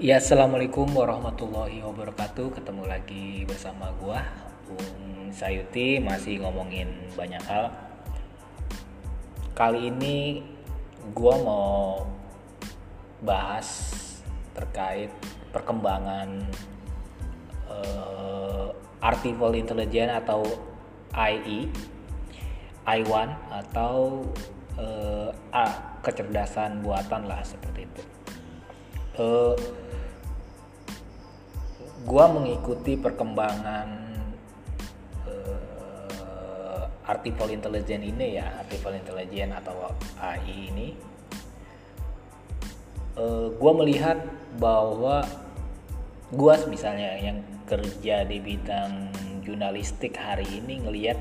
Ya, 0.00 0.16
assalamualaikum 0.16 0.88
warahmatullahi 0.96 1.84
wabarakatuh. 1.84 2.56
Ketemu 2.56 2.88
lagi 2.88 3.44
bersama 3.44 3.92
gua, 4.00 4.24
Bung 4.64 5.28
Sayuti, 5.28 6.00
masih 6.00 6.40
ngomongin 6.40 6.88
banyak 7.12 7.44
hal. 7.44 7.68
Kali 9.52 9.92
ini 9.92 10.40
gua 11.12 11.36
mau 11.44 12.08
bahas 13.20 13.92
terkait 14.56 15.12
perkembangan 15.52 16.48
uh, 17.68 18.72
artificial 19.04 19.52
intelligence 19.52 20.16
atau 20.16 20.40
AI, 21.12 21.68
AI1 22.88 23.36
atau 23.52 24.24
uh, 24.80 25.28
kecerdasan 26.00 26.80
buatan 26.80 27.28
lah 27.28 27.44
seperti 27.44 27.84
itu. 27.84 28.19
Uh, 29.18 29.58
gua 32.06 32.30
mengikuti 32.30 32.94
perkembangan 32.94 33.88
uh, 35.26 36.84
artificial 37.04 37.50
intelligence 37.50 38.06
ini 38.06 38.38
ya 38.38 38.62
artificial 38.62 38.94
intelligence 38.94 39.54
atau 39.58 39.90
AI 40.22 40.70
ini. 40.70 40.88
Uh, 43.18 43.50
gua 43.58 43.72
melihat 43.82 44.22
bahwa 44.56 45.26
gua 46.30 46.54
misalnya 46.70 47.18
yang 47.18 47.42
kerja 47.66 48.26
di 48.26 48.38
bidang 48.38 49.10
jurnalistik 49.46 50.14
hari 50.14 50.46
ini 50.46 50.82
ngelihat 50.86 51.18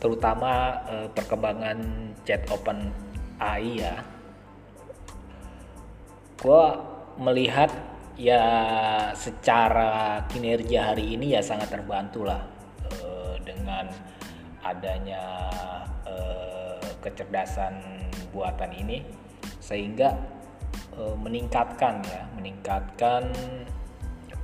terutama 0.00 0.80
uh, 0.88 1.08
perkembangan 1.12 1.78
chat 2.24 2.40
open 2.48 3.09
AI 3.40 3.80
ya 3.80 3.94
gue 6.40 6.64
melihat 7.20 7.68
ya 8.16 8.44
secara 9.16 10.24
kinerja 10.28 10.92
hari 10.92 11.16
ini 11.16 11.36
ya 11.36 11.40
sangat 11.44 11.72
terbantu 11.72 12.28
lah 12.28 12.44
uh, 13.00 13.36
dengan 13.44 13.88
adanya 14.60 15.48
uh, 16.04 16.80
kecerdasan 17.00 17.80
buatan 18.32 18.72
ini 18.76 19.04
sehingga 19.60 20.16
uh, 20.96 21.16
meningkatkan 21.16 22.04
ya 22.04 22.28
meningkatkan 22.36 23.32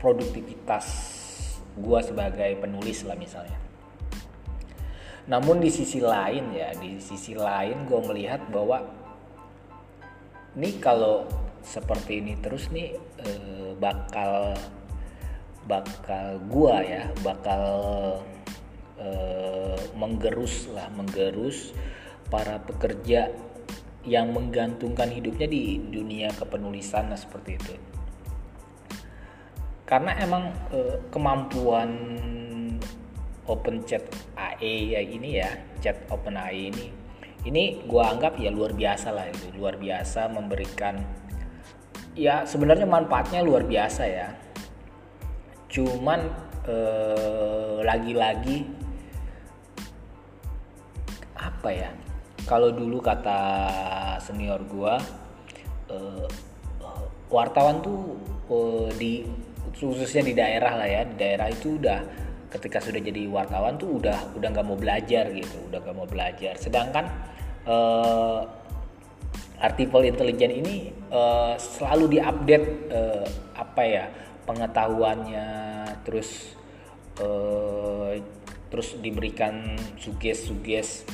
produktivitas 0.01 0.87
gue 1.77 2.01
sebagai 2.01 2.57
penulis 2.61 3.05
lah 3.05 3.17
misalnya 3.17 3.66
namun 5.27 5.59
di 5.59 5.71
sisi 5.71 5.99
lain 5.99 6.55
ya 6.55 6.71
di 6.79 7.03
sisi 7.03 7.35
lain 7.35 7.87
gue 7.87 8.01
melihat 8.07 8.47
bahwa 8.51 8.83
ini 10.57 10.81
kalau 10.81 11.27
seperti 11.67 12.23
ini 12.23 12.39
terus 12.39 12.71
nih 12.71 12.95
eh, 13.21 13.75
bakal 13.77 14.55
bakal 15.67 16.39
gua 16.47 16.79
ya 16.81 17.11
bakal 17.27 17.65
eh, 19.03 19.79
menggerus 19.99 20.71
lah 20.71 20.87
menggerus 20.95 21.75
para 22.31 22.63
pekerja 22.63 23.35
yang 24.07 24.31
menggantungkan 24.31 25.11
hidupnya 25.11 25.51
di 25.51 25.83
dunia 25.83 26.31
kepenulisan 26.31 27.11
nah 27.11 27.19
seperti 27.19 27.59
itu. 27.59 27.75
Karena 29.83 30.15
emang 30.23 30.55
eh, 30.71 31.03
kemampuan 31.11 31.91
open 33.47 33.83
chat 33.87 34.03
AE 34.35 34.95
ya 34.95 35.01
ini 35.03 35.41
ya 35.41 35.51
chat 35.83 35.97
open 36.11 36.35
AE 36.37 36.71
ini. 36.71 36.87
Ini 37.47 37.87
gua 37.87 38.11
anggap 38.11 38.43
ya 38.43 38.51
luar 38.51 38.75
biasa 38.75 39.15
lah 39.15 39.31
itu 39.31 39.55
luar 39.55 39.79
biasa 39.79 40.27
memberikan 40.35 40.99
ya 42.19 42.43
sebenarnya 42.43 42.91
manfaatnya 42.91 43.41
luar 43.47 43.63
biasa 43.63 44.03
ya. 44.07 44.29
Cuman 45.71 46.27
eh, 46.67 47.79
lagi-lagi 47.87 48.67
apa 51.39 51.71
ya 51.71 51.91
kalau 52.51 52.75
dulu 52.75 52.99
kata 52.99 53.39
senior 54.19 54.59
gua 54.67 54.99
eh, 55.87 56.27
wartawan 57.31 57.79
tuh 57.83 58.19
eh, 58.51 58.89
di 58.99 59.13
khususnya 59.77 60.25
di 60.25 60.35
daerah 60.35 60.73
lah 60.79 60.89
ya 60.89 61.03
di 61.05 61.15
daerah 61.21 61.53
itu 61.53 61.77
udah 61.77 62.26
ketika 62.53 62.79
sudah 62.79 63.03
jadi 63.03 63.27
wartawan 63.27 63.75
tuh 63.77 63.99
udah 63.99 64.37
udah 64.39 64.49
nggak 64.55 64.67
mau 64.67 64.79
belajar 64.79 65.29
gitu 65.35 65.59
udah 65.71 65.79
nggak 65.83 65.97
mau 65.97 66.09
belajar. 66.09 66.55
Sedangkan 66.59 67.05
eh, 67.67 68.41
artificial 69.61 70.05
intelligence 70.05 70.55
ini 70.57 70.77
uh, 71.09 71.57
selalu 71.57 72.19
diupdate 72.19 72.69
uh, 72.93 73.27
apa 73.57 73.83
ya 73.85 74.05
pengetahuannya 74.45 75.49
terus 76.05 76.53
uh, 77.21 78.13
terus 78.69 78.99
diberikan 79.01 79.79
suges-suges 79.97 81.09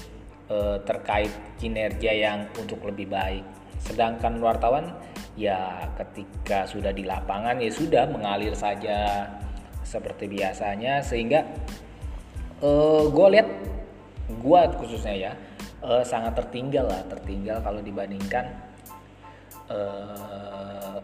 uh, 0.50 0.82
terkait 0.82 1.30
kinerja 1.62 2.10
yang 2.10 2.50
untuk 2.58 2.82
lebih 2.82 3.12
baik. 3.12 3.46
Sedangkan 3.78 4.42
wartawan 4.42 4.90
ya 5.38 5.88
ketika 5.96 6.66
sudah 6.68 6.90
di 6.90 7.06
lapangan 7.06 7.56
ya 7.62 7.70
sudah 7.70 8.04
mengalir 8.10 8.52
saja 8.52 9.30
seperti 9.82 10.30
biasanya 10.30 11.02
sehingga 11.02 11.46
uh, 12.62 13.06
gue 13.10 13.26
lihat 13.38 13.48
gue 14.32 14.60
khususnya 14.78 15.14
ya 15.14 15.32
uh, 15.82 16.02
sangat 16.06 16.38
tertinggal 16.38 16.88
lah 16.88 17.02
tertinggal 17.10 17.60
kalau 17.60 17.82
dibandingkan 17.82 18.48
uh, 19.68 20.98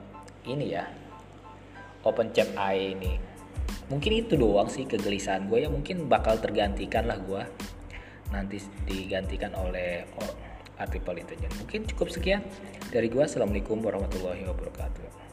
ini 0.49 0.79
ya 0.79 0.87
open 2.07 2.31
chat 2.33 2.49
AI 2.57 2.95
ini. 2.95 3.15
Mungkin 3.89 4.13
itu 4.21 4.37
doang 4.37 4.69
sih 4.69 4.85
kegelisahan 4.85 5.49
gue 5.49 5.65
ya 5.65 5.69
mungkin 5.73 6.09
bakal 6.09 6.37
tergantikan 6.37 7.09
lah 7.09 7.17
gue 7.21 7.41
nanti 8.29 8.61
digantikan 8.85 9.57
oleh 9.57 10.05
artificial 10.79 11.19
intelligence 11.19 11.57
mungkin 11.59 11.81
cukup 11.89 12.09
sekian 12.13 12.45
dari 12.93 13.11
gue 13.11 13.23
assalamualaikum 13.25 13.81
warahmatullahi 13.83 14.47
wabarakatuh 14.47 15.28